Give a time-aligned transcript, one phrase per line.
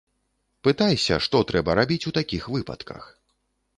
[0.67, 3.03] Пытайся, што трэба рабіць у такіх выпадках.